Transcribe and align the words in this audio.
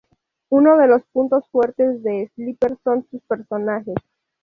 Uno 0.49 0.77
de 0.77 0.87
los 0.87 1.03
puntos 1.13 1.47
fuertes 1.51 2.01
de 2.01 2.31
Sleeper 2.35 2.75
son 2.83 3.07
sus 3.11 3.21
personajes. 3.21 3.93